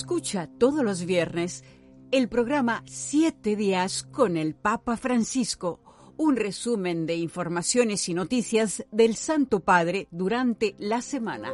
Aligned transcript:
Escucha 0.00 0.48
todos 0.58 0.82
los 0.82 1.04
viernes 1.04 1.62
el 2.10 2.30
programa 2.30 2.82
Siete 2.86 3.54
días 3.54 4.02
con 4.02 4.38
el 4.38 4.54
Papa 4.54 4.96
Francisco, 4.96 6.14
un 6.16 6.36
resumen 6.36 7.04
de 7.04 7.16
informaciones 7.16 8.08
y 8.08 8.14
noticias 8.14 8.82
del 8.90 9.14
Santo 9.14 9.60
Padre 9.60 10.08
durante 10.10 10.74
la 10.78 11.02
semana. 11.02 11.52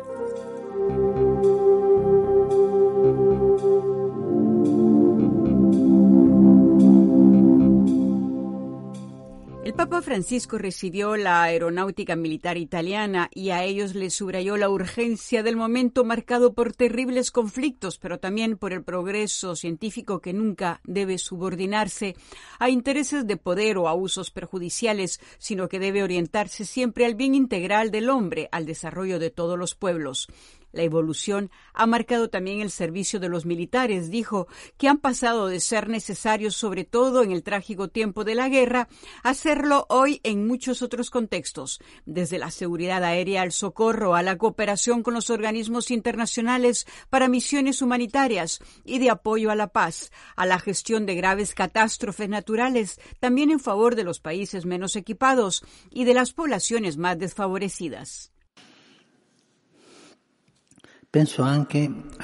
Papa 9.75 10.01
Francisco 10.01 10.59
recibió 10.59 11.17
la 11.17 11.43
aeronáutica 11.43 12.14
militar 12.14 12.57
italiana 12.57 13.29
y 13.35 13.50
a 13.50 13.64
ellos 13.64 13.95
les 13.95 14.14
subrayó 14.14 14.57
la 14.57 14.68
urgencia 14.68 15.43
del 15.43 15.57
momento 15.57 16.04
marcado 16.04 16.53
por 16.54 16.73
terribles 16.73 17.32
conflictos, 17.32 17.99
pero 17.99 18.18
también 18.21 18.59
por 18.59 18.73
el 18.73 18.85
progreso 18.85 19.57
científico 19.57 20.21
que 20.21 20.32
nunca 20.32 20.81
debe 20.85 21.18
subordinarse 21.18 22.14
a 22.59 22.71
intereses 22.71 23.26
de 23.26 23.37
poder 23.39 23.76
o 23.79 23.89
a 23.89 23.95
usos 23.95 24.31
perjudiciales, 24.31 25.21
sino 25.39 25.68
que 25.68 25.81
debe 25.81 26.03
orientarse 26.03 26.64
siempre 26.64 27.04
al 27.04 27.17
bien 27.17 27.35
integral 27.35 27.90
del 27.90 28.09
hombre, 28.09 28.48
al 28.53 28.67
desarrollo 28.67 29.18
de 29.18 29.31
todos 29.31 29.59
los 29.59 29.75
pueblos. 29.75 30.29
La 30.76 30.82
evolución 30.82 31.50
ha 31.72 31.86
marcado 31.86 32.28
también 32.28 32.61
el 32.61 32.70
servicio 32.70 33.19
de 33.19 33.30
los 33.30 33.47
militares, 33.47 34.11
dijo, 34.11 34.47
que 34.77 34.89
han 34.89 34.98
pasado 34.98 35.47
de 35.47 35.58
ser 35.58 35.89
necesarios, 35.89 36.55
sobre 36.55 36.84
todo 36.84 37.22
en 37.22 37.33
el 37.33 37.42
trágico 37.42 37.89
tiempo 37.89 38.25
de 38.25 38.34
la 38.34 38.50
guerra, 38.50 38.86
a 39.22 39.33
serlo 39.33 39.86
hoy 39.89 40.20
en 40.22 40.47
muchos 40.47 40.83
otros 40.83 41.08
contextos, 41.08 41.81
desde 42.05 42.36
la 42.36 42.50
seguridad 42.50 43.03
aérea 43.05 43.41
al 43.41 43.53
socorro, 43.53 44.14
a 44.14 44.23
la 44.23 44.36
cooperación 44.36 45.03
con 45.03 45.14
los 45.14 45.31
organismos 45.31 45.91
internacionales 45.91 46.86
para 47.08 47.29
misiones 47.29 47.81
humanitarias 47.81 48.61
y 48.84 48.98
de 48.98 49.08
apoyo 49.08 49.51
a 49.51 49.55
la 49.55 49.69
paz, 49.69 50.12
a 50.36 50.45
la 50.45 50.58
gestión 50.58 51.06
de 51.06 51.14
graves 51.14 51.55
catástrofes 51.55 52.29
naturales, 52.29 53.01
también 53.19 53.51
en 53.51 53.61
favor 53.61 53.95
de 53.95 54.05
los 54.05 54.20
países 54.20 54.67
menos 54.67 54.95
equipados 54.95 55.64
y 55.91 56.05
de 56.05 56.12
las 56.12 56.34
poblaciones 56.34 56.98
más 56.98 57.19
desfavorecidas. 57.19 58.36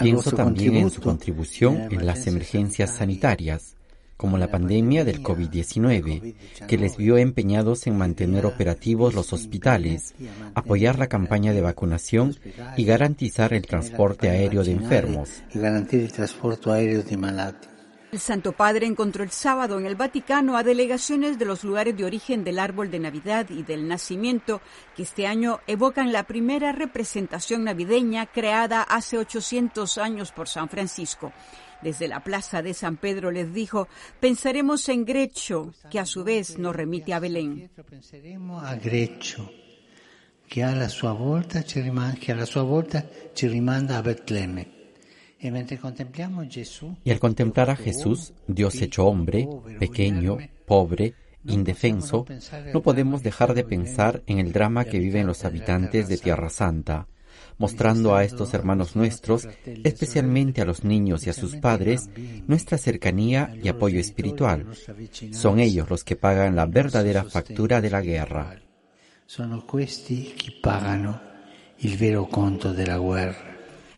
Pienso 0.00 0.32
también 0.32 0.76
en 0.76 0.90
su 0.90 1.00
contribución 1.00 1.88
en 1.90 2.04
las 2.04 2.26
emergencias 2.26 2.96
sanitarias, 2.96 3.76
como 4.16 4.38
la 4.38 4.50
pandemia 4.50 5.04
del 5.04 5.22
COVID-19, 5.22 6.34
que 6.68 6.78
les 6.78 6.96
vio 6.96 7.16
empeñados 7.16 7.86
en 7.86 7.96
mantener 7.96 8.46
operativos 8.46 9.14
los 9.14 9.32
hospitales, 9.32 10.14
apoyar 10.54 10.98
la 10.98 11.08
campaña 11.08 11.52
de 11.52 11.60
vacunación 11.60 12.36
y 12.76 12.84
garantizar 12.84 13.52
el 13.52 13.66
transporte 13.66 14.30
aéreo 14.30 14.62
de 14.62 14.72
enfermos. 14.72 15.42
El 18.12 18.20
Santo 18.20 18.52
Padre 18.52 18.86
encontró 18.86 19.24
el 19.24 19.30
sábado 19.30 19.78
en 19.78 19.86
el 19.86 19.96
Vaticano 19.96 20.58
a 20.58 20.62
delegaciones 20.62 21.38
de 21.38 21.46
los 21.46 21.64
lugares 21.64 21.96
de 21.96 22.04
origen 22.04 22.44
del 22.44 22.58
árbol 22.58 22.90
de 22.90 22.98
Navidad 22.98 23.48
y 23.48 23.62
del 23.62 23.88
nacimiento, 23.88 24.60
que 24.94 25.04
este 25.04 25.26
año 25.26 25.60
evocan 25.66 26.12
la 26.12 26.24
primera 26.24 26.72
representación 26.72 27.64
navideña 27.64 28.26
creada 28.26 28.82
hace 28.82 29.16
800 29.16 29.96
años 29.96 30.30
por 30.30 30.46
San 30.46 30.68
Francisco. 30.68 31.32
Desde 31.80 32.06
la 32.06 32.22
plaza 32.22 32.60
de 32.60 32.74
San 32.74 32.98
Pedro 32.98 33.30
les 33.30 33.54
dijo, 33.54 33.88
pensaremos 34.20 34.90
en 34.90 35.06
Grecho, 35.06 35.72
que 35.90 35.98
a 35.98 36.04
su 36.04 36.22
vez 36.22 36.58
nos 36.58 36.76
remite 36.76 37.14
a 37.14 37.18
Belén. 37.18 37.70
Que 40.48 40.62
a 40.62 40.74
la 40.74 41.12
volta 41.14 41.62
ci 41.62 41.80
a. 41.80 41.86
Y 47.04 47.10
al 47.10 47.18
contemplar 47.18 47.70
a 47.70 47.76
Jesús, 47.76 48.32
Dios 48.46 48.80
hecho 48.80 49.06
hombre, 49.06 49.48
pequeño, 49.78 50.38
pobre, 50.66 51.14
indefenso, 51.44 52.24
no 52.72 52.82
podemos 52.82 53.22
dejar 53.22 53.54
de 53.54 53.64
pensar 53.64 54.22
en 54.26 54.38
el 54.38 54.52
drama 54.52 54.84
que 54.84 54.98
viven 54.98 55.26
los 55.26 55.44
habitantes 55.44 56.08
de 56.08 56.18
Tierra 56.18 56.48
Santa, 56.48 57.08
mostrando 57.58 58.14
a 58.14 58.24
estos 58.24 58.54
hermanos 58.54 58.94
nuestros, 58.94 59.48
especialmente 59.64 60.62
a 60.62 60.64
los 60.64 60.84
niños 60.84 61.26
y 61.26 61.30
a 61.30 61.32
sus 61.32 61.56
padres, 61.56 62.08
nuestra 62.46 62.78
cercanía 62.78 63.52
y 63.60 63.68
apoyo 63.68 63.98
espiritual. 63.98 64.66
Son 65.32 65.58
ellos 65.58 65.90
los 65.90 66.04
que 66.04 66.16
pagan 66.16 66.54
la 66.54 66.66
verdadera 66.66 67.24
factura 67.24 67.80
de 67.80 67.90
la 67.90 68.00
guerra. 68.00 68.60
Son 69.26 69.62
questi 69.66 70.34
que 70.38 70.52
pagan 70.62 71.20
el 71.80 71.96
vero 71.96 72.28
conto 72.28 72.72
de 72.72 72.86
la 72.86 72.98
guerra. 72.98 73.51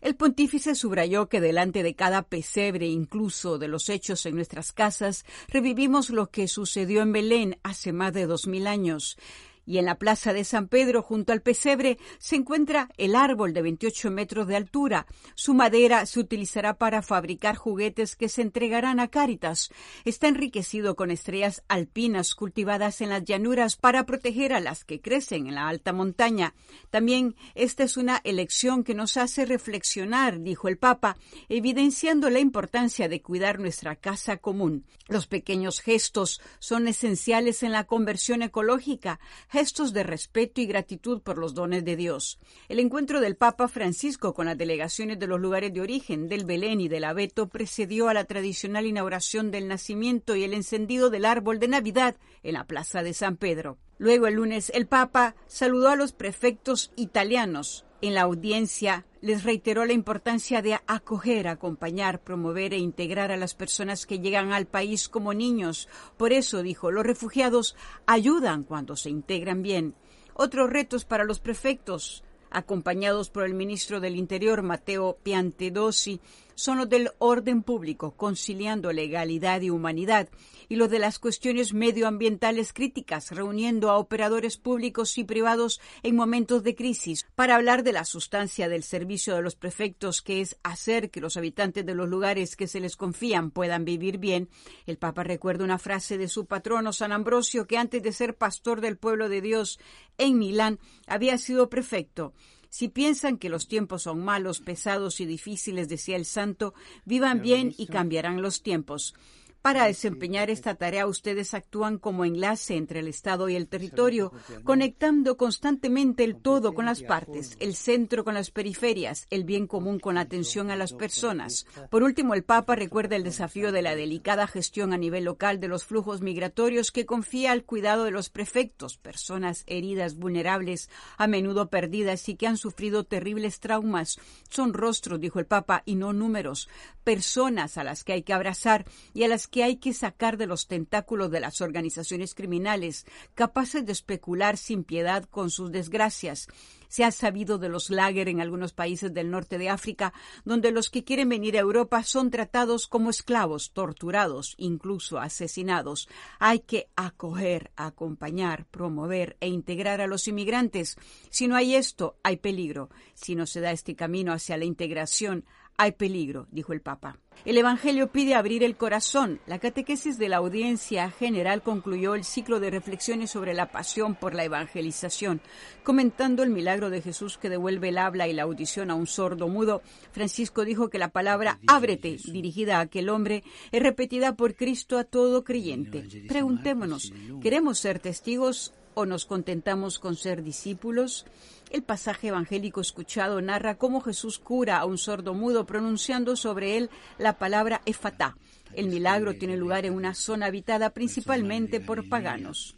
El 0.05 0.15
pontífice 0.15 0.75
subrayó 0.75 1.29
que 1.29 1.41
delante 1.41 1.81
de 1.81 1.95
cada 1.95 2.21
pesebre, 2.21 2.85
incluso 2.85 3.57
de 3.57 3.67
los 3.67 3.89
hechos 3.89 4.27
en 4.27 4.35
nuestras 4.35 4.71
casas, 4.71 5.25
revivimos 5.47 6.11
lo 6.11 6.29
que 6.29 6.47
sucedió 6.47 7.01
en 7.01 7.11
Belén 7.11 7.57
hace 7.63 7.91
más 7.91 8.13
de 8.13 8.27
dos 8.27 8.45
mil 8.45 8.67
años 8.67 9.17
y 9.65 9.77
en 9.77 9.85
la 9.85 9.95
plaza 9.95 10.33
de 10.33 10.43
San 10.43 10.67
Pedro, 10.67 11.01
junto 11.01 11.33
al 11.33 11.41
pesebre, 11.41 11.97
se 12.19 12.35
encuentra 12.35 12.89
el 12.97 13.15
árbol 13.15 13.53
de 13.53 13.61
28 13.61 14.11
metros 14.11 14.47
de 14.47 14.55
altura. 14.55 15.07
Su 15.33 15.53
madera 15.53 16.05
se 16.05 16.19
utilizará 16.19 16.75
para 16.77 17.01
fabricar 17.01 17.55
juguetes 17.55 18.15
que 18.15 18.29
se 18.29 18.41
entregarán 18.41 18.99
a 18.99 19.07
Cáritas. 19.07 19.69
Está 20.03 20.27
enriquecido 20.27 20.95
con 20.95 21.11
estrellas 21.11 21.63
alpinas 21.67 22.35
cultivadas 22.35 23.01
en 23.01 23.09
las 23.09 23.23
llanuras 23.23 23.75
para 23.75 24.05
proteger 24.05 24.53
a 24.53 24.59
las 24.59 24.83
que 24.83 25.01
crecen 25.01 25.47
en 25.47 25.55
la 25.55 25.67
alta 25.67 25.93
montaña. 25.93 26.53
También 26.89 27.35
esta 27.55 27.83
es 27.83 27.97
una 27.97 28.21
elección 28.23 28.83
que 28.83 28.93
nos 28.93 29.17
hace 29.17 29.45
reflexionar, 29.45 30.41
dijo 30.41 30.67
el 30.67 30.77
Papa, 30.77 31.17
evidenciando 31.49 32.29
la 32.29 32.39
importancia 32.39 33.07
de 33.07 33.21
cuidar 33.21 33.59
nuestra 33.59 33.95
casa 33.95 34.37
común. 34.37 34.85
Los 35.07 35.27
pequeños 35.27 35.81
gestos 35.81 36.41
son 36.59 36.87
esenciales 36.87 37.63
en 37.63 37.71
la 37.71 37.85
conversión 37.85 38.41
ecológica 38.41 39.19
gestos 39.55 39.93
de 39.93 40.03
respeto 40.03 40.59
y 40.59 40.65
gratitud 40.65 41.21
por 41.21 41.37
los 41.37 41.53
dones 41.53 41.85
de 41.85 41.95
Dios. 41.95 42.39
El 42.67 42.77
encuentro 42.77 43.21
del 43.21 43.37
Papa 43.37 43.69
Francisco 43.69 44.33
con 44.33 44.47
las 44.47 44.57
delegaciones 44.57 45.17
de 45.17 45.27
los 45.27 45.39
lugares 45.39 45.73
de 45.73 45.79
origen 45.79 46.27
del 46.27 46.43
Belén 46.43 46.81
y 46.81 46.89
del 46.89 47.05
Abeto 47.05 47.47
precedió 47.47 48.09
a 48.09 48.13
la 48.13 48.25
tradicional 48.25 48.85
inauguración 48.85 49.51
del 49.51 49.69
nacimiento 49.69 50.35
y 50.35 50.43
el 50.43 50.53
encendido 50.53 51.09
del 51.09 51.23
árbol 51.23 51.59
de 51.59 51.69
Navidad 51.69 52.17
en 52.43 52.55
la 52.55 52.65
Plaza 52.65 53.01
de 53.01 53.13
San 53.13 53.37
Pedro. 53.37 53.77
Luego 53.97 54.27
el 54.27 54.33
lunes 54.33 54.73
el 54.75 54.87
Papa 54.87 55.37
saludó 55.47 55.87
a 55.87 55.95
los 55.95 56.11
prefectos 56.11 56.91
italianos. 56.97 57.85
En 58.01 58.13
la 58.13 58.23
audiencia 58.23 59.05
les 59.25 59.43
reiteró 59.43 59.85
la 59.85 59.93
importancia 59.93 60.61
de 60.61 60.79
acoger, 60.85 61.47
acompañar, 61.47 62.21
promover 62.21 62.75
e 62.75 62.77
integrar 62.77 63.31
a 63.31 63.37
las 63.37 63.55
personas 63.55 64.05
que 64.05 64.19
llegan 64.19 64.53
al 64.53 64.67
país 64.67 65.09
como 65.09 65.33
niños. 65.33 65.89
Por 66.15 66.31
eso, 66.31 66.61
dijo, 66.61 66.91
los 66.91 67.03
refugiados 67.03 67.75
ayudan 68.05 68.63
cuando 68.63 68.95
se 68.95 69.09
integran 69.09 69.63
bien. 69.63 69.95
Otros 70.35 70.69
retos 70.69 71.05
para 71.05 71.23
los 71.23 71.39
prefectos, 71.39 72.23
acompañados 72.51 73.31
por 73.31 73.45
el 73.45 73.55
ministro 73.55 73.99
del 73.99 74.15
Interior, 74.15 74.61
Mateo 74.61 75.17
Piantedosi, 75.23 76.21
son 76.55 76.77
los 76.77 76.89
del 76.89 77.11
orden 77.19 77.61
público, 77.63 78.15
conciliando 78.15 78.91
legalidad 78.91 79.61
y 79.61 79.69
humanidad, 79.69 80.29
y 80.67 80.77
los 80.77 80.89
de 80.89 80.99
las 80.99 81.19
cuestiones 81.19 81.73
medioambientales 81.73 82.73
críticas, 82.73 83.31
reuniendo 83.31 83.91
a 83.91 83.97
operadores 83.97 84.57
públicos 84.57 85.17
y 85.17 85.23
privados 85.23 85.79
en 86.03 86.15
momentos 86.15 86.63
de 86.63 86.75
crisis 86.75 87.25
para 87.35 87.55
hablar 87.55 87.83
de 87.83 87.93
la 87.93 88.05
sustancia 88.05 88.67
del 88.67 88.83
servicio 88.83 89.35
de 89.35 89.41
los 89.41 89.55
prefectos, 89.55 90.21
que 90.21 90.41
es 90.41 90.57
hacer 90.63 91.11
que 91.11 91.21
los 91.21 91.37
habitantes 91.37 91.85
de 91.85 91.95
los 91.95 92.09
lugares 92.09 92.55
que 92.55 92.67
se 92.67 92.79
les 92.79 92.95
confían 92.95 93.51
puedan 93.51 93.85
vivir 93.85 94.17
bien. 94.17 94.49
El 94.85 94.97
Papa 94.97 95.23
recuerda 95.23 95.63
una 95.63 95.77
frase 95.77 96.17
de 96.17 96.27
su 96.27 96.45
patrono 96.45 96.93
San 96.93 97.11
Ambrosio, 97.11 97.67
que 97.67 97.77
antes 97.77 98.01
de 98.01 98.11
ser 98.11 98.35
pastor 98.35 98.81
del 98.81 98.97
pueblo 98.97 99.29
de 99.29 99.41
Dios 99.41 99.79
en 100.17 100.37
Milán 100.37 100.79
había 101.07 101.37
sido 101.37 101.69
prefecto. 101.69 102.33
Si 102.77 102.89
piensan 102.89 103.37
que 103.37 103.47
los 103.47 103.69
tiempos 103.69 104.01
son 104.01 104.19
malos, 104.19 104.59
pesados 104.59 105.21
y 105.21 105.25
difíciles, 105.25 105.87
decía 105.87 106.17
el 106.17 106.25
santo, 106.25 106.73
vivan 107.05 107.41
bien 107.41 107.73
y 107.77 107.87
cambiarán 107.87 108.41
los 108.41 108.63
tiempos. 108.63 109.15
Para 109.65 109.87
desempeñar 109.87 110.51
esta 110.51 110.75
tarea, 110.75 111.07
ustedes 111.07 111.55
actúan 111.55 111.97
como 111.97 112.23
enlace 112.23 112.75
entre 112.75 112.99
el 112.99 113.07
Estado 113.07 113.49
y 113.49 113.55
el 113.55 113.67
territorio, 113.67 114.31
conectando 114.63 115.37
constantemente 115.37 116.23
el 116.23 116.35
todo 116.35 116.75
con 116.75 116.85
las 116.85 117.01
partes, 117.01 117.57
el 117.59 117.73
centro 117.73 118.23
con 118.23 118.35
las 118.35 118.51
periferias, 118.51 119.25
el 119.31 119.43
bien 119.43 119.65
común 119.65 119.97
con 119.97 120.13
la 120.13 120.21
atención 120.21 120.69
a 120.69 120.75
las 120.75 120.93
personas. 120.93 121.65
Por 121.89 122.03
último, 122.03 122.35
el 122.35 122.43
Papa 122.43 122.75
recuerda 122.75 123.15
el 123.15 123.23
desafío 123.23 123.71
de 123.71 123.81
la 123.81 123.95
delicada 123.95 124.45
gestión 124.45 124.93
a 124.93 124.99
nivel 124.99 125.23
local 125.23 125.59
de 125.59 125.67
los 125.67 125.83
flujos 125.83 126.21
migratorios 126.21 126.91
que 126.91 127.07
confía 127.07 127.51
al 127.51 127.63
cuidado 127.63 128.03
de 128.03 128.11
los 128.11 128.29
prefectos, 128.29 128.99
personas 128.99 129.63
heridas, 129.65 130.13
vulnerables, 130.13 130.91
a 131.17 131.25
menudo 131.25 131.71
perdidas 131.71 132.29
y 132.29 132.35
que 132.35 132.45
han 132.45 132.57
sufrido 132.57 133.03
terribles 133.03 133.59
traumas. 133.59 134.19
Son 134.47 134.75
rostros, 134.75 135.19
dijo 135.19 135.39
el 135.39 135.47
Papa, 135.47 135.81
y 135.87 135.95
no 135.95 136.13
números, 136.13 136.69
personas 137.03 137.79
a 137.79 137.83
las 137.83 138.03
que 138.03 138.13
hay 138.13 138.21
que 138.21 138.33
abrazar 138.33 138.85
y 139.15 139.23
a 139.23 139.27
las 139.27 139.47
que 139.55 139.63
hay 139.63 139.77
que 139.77 139.93
sacar 139.93 140.35
de 140.35 140.47
los 140.47 140.67
tentáculos 140.67 141.31
de 141.31 141.39
las 141.39 141.61
organizaciones 141.61 142.35
criminales, 142.35 143.05
capaces 143.35 143.85
de 143.85 143.93
especular 143.93 144.57
sin 144.57 144.83
piedad 144.83 145.23
con 145.23 145.49
sus 145.49 145.71
desgracias. 145.71 146.49
Se 146.89 147.05
ha 147.05 147.11
sabido 147.11 147.57
de 147.57 147.69
los 147.69 147.89
lager 147.89 148.27
en 148.27 148.41
algunos 148.41 148.73
países 148.73 149.13
del 149.13 149.31
norte 149.31 149.57
de 149.57 149.69
África, 149.69 150.13
donde 150.43 150.73
los 150.73 150.89
que 150.89 151.05
quieren 151.05 151.29
venir 151.29 151.55
a 151.55 151.61
Europa 151.61 152.03
son 152.03 152.31
tratados 152.31 152.85
como 152.85 153.09
esclavos, 153.09 153.71
torturados, 153.71 154.55
incluso 154.57 155.19
asesinados. 155.19 156.09
Hay 156.37 156.59
que 156.59 156.89
acoger, 156.97 157.71
acompañar, 157.77 158.65
promover 158.65 159.37
e 159.39 159.47
integrar 159.47 160.01
a 160.01 160.07
los 160.07 160.27
inmigrantes. 160.27 160.97
Si 161.29 161.47
no 161.47 161.55
hay 161.55 161.75
esto, 161.75 162.17
hay 162.23 162.35
peligro. 162.35 162.89
Si 163.13 163.35
no 163.35 163.45
se 163.45 163.61
da 163.61 163.71
este 163.71 163.95
camino 163.95 164.33
hacia 164.33 164.57
la 164.57 164.65
integración, 164.65 165.45
hay 165.77 165.91
peligro, 165.91 166.47
dijo 166.51 166.73
el 166.73 166.81
Papa. 166.81 167.17
El 167.43 167.57
Evangelio 167.57 168.07
pide 168.07 168.33
abrir 168.33 168.63
el 168.63 168.77
corazón. 168.77 169.39
La 169.45 169.59
catequesis 169.59 170.17
de 170.17 170.29
la 170.29 170.37
audiencia 170.37 171.11
general 171.11 171.61
concluyó 171.61 172.15
el 172.15 172.23
ciclo 172.23 172.59
de 172.59 172.71
reflexiones 172.71 173.31
sobre 173.31 173.53
la 173.53 173.71
pasión 173.71 174.15
por 174.15 174.33
la 174.33 174.45
evangelización. 174.45 175.41
Comentando 175.83 176.43
el 176.43 176.49
milagro 176.49 176.89
de 176.89 177.01
Jesús 177.01 177.37
que 177.37 177.49
devuelve 177.49 177.89
el 177.89 177.97
habla 177.97 178.27
y 178.27 178.33
la 178.33 178.43
audición 178.43 178.89
a 178.89 178.95
un 178.95 179.05
sordo 179.05 179.47
mudo, 179.47 179.81
Francisco 180.11 180.63
dijo 180.63 180.89
que 180.89 180.97
la 180.97 181.09
palabra 181.09 181.59
ábrete, 181.67 182.17
dirigida 182.31 182.77
a 182.77 182.81
aquel 182.81 183.09
hombre, 183.09 183.43
es 183.71 183.83
repetida 183.83 184.35
por 184.35 184.55
Cristo 184.55 184.97
a 184.97 185.03
todo 185.03 185.43
creyente. 185.43 186.07
Preguntémonos, 186.27 187.11
¿queremos 187.41 187.79
ser 187.79 187.99
testigos 187.99 188.73
o 188.95 189.05
nos 189.05 189.25
contentamos 189.25 189.99
con 189.99 190.15
ser 190.15 190.41
discípulos? 190.43 191.25
El 191.69 191.83
pasaje 191.83 192.29
evangélico 192.29 192.81
escuchado 192.81 193.41
narra 193.41 193.75
cómo 193.75 194.01
Jesús 194.01 194.39
cura 194.39 194.77
a 194.77 194.85
un 194.85 194.97
sordo 194.97 195.33
mudo 195.33 195.65
pronunciando 195.65 196.35
sobre 196.35 196.77
él 196.77 196.89
la 197.17 197.37
palabra 197.37 197.81
efatá. 197.85 198.35
El 198.73 198.87
milagro 198.87 199.35
tiene 199.35 199.57
lugar 199.57 199.85
en 199.85 199.93
una 199.93 200.13
zona 200.13 200.47
habitada 200.47 200.89
principalmente 200.89 201.79
por 201.79 202.09
paganos. 202.09 202.75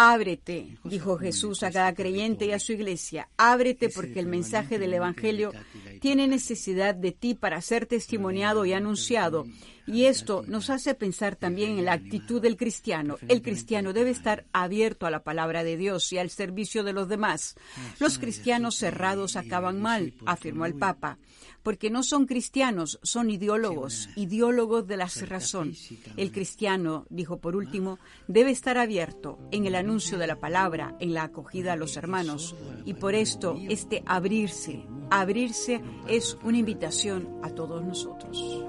Ábrete, 0.00 0.78
dijo 0.84 1.18
Jesús 1.18 1.64
a 1.64 1.72
cada 1.72 1.92
creyente 1.92 2.46
y 2.46 2.52
a 2.52 2.60
su 2.60 2.72
iglesia, 2.72 3.28
ábrete 3.36 3.88
porque 3.88 4.20
el 4.20 4.26
mensaje 4.26 4.78
del 4.78 4.94
Evangelio 4.94 5.50
tiene 6.00 6.28
necesidad 6.28 6.94
de 6.94 7.10
ti 7.10 7.34
para 7.34 7.60
ser 7.60 7.86
testimoniado 7.86 8.64
y 8.64 8.74
anunciado. 8.74 9.44
Y 9.88 10.04
esto 10.04 10.44
nos 10.46 10.70
hace 10.70 10.94
pensar 10.94 11.34
también 11.34 11.78
en 11.78 11.84
la 11.84 11.94
actitud 11.94 12.40
del 12.40 12.56
cristiano. 12.56 13.16
El 13.28 13.42
cristiano 13.42 13.92
debe 13.92 14.10
estar 14.10 14.44
abierto 14.52 15.06
a 15.06 15.10
la 15.10 15.24
palabra 15.24 15.64
de 15.64 15.76
Dios 15.76 16.12
y 16.12 16.18
al 16.18 16.30
servicio 16.30 16.84
de 16.84 16.92
los 16.92 17.08
demás. 17.08 17.56
Los 17.98 18.18
cristianos 18.18 18.76
cerrados 18.76 19.36
acaban 19.36 19.80
mal, 19.80 20.14
afirmó 20.26 20.66
el 20.66 20.74
Papa 20.74 21.18
porque 21.62 21.90
no 21.90 22.02
son 22.02 22.26
cristianos, 22.26 22.98
son 23.02 23.30
ideólogos, 23.30 24.08
ideólogos 24.16 24.86
de 24.86 24.96
la 24.96 25.06
razón. 25.26 25.74
El 26.16 26.32
cristiano, 26.32 27.04
dijo 27.10 27.40
por 27.40 27.56
último, 27.56 27.98
debe 28.26 28.50
estar 28.50 28.78
abierto 28.78 29.38
en 29.50 29.66
el 29.66 29.74
anuncio 29.74 30.16
de 30.16 30.26
la 30.26 30.36
palabra, 30.36 30.96
en 31.00 31.12
la 31.12 31.24
acogida 31.24 31.74
a 31.74 31.76
los 31.76 31.98
hermanos, 31.98 32.56
y 32.86 32.94
por 32.94 33.14
esto 33.14 33.58
este 33.68 34.02
abrirse, 34.06 34.86
abrirse 35.10 35.82
es 36.08 36.38
una 36.42 36.56
invitación 36.56 37.28
a 37.42 37.50
todos 37.50 37.84
nosotros. 37.84 38.64